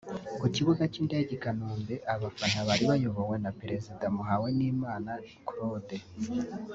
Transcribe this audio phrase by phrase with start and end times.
[0.39, 5.11] Ku kibuga cy’indege i Kanombe abafana bari bayobowe na perezida Muhawenimana
[5.47, 5.97] Claude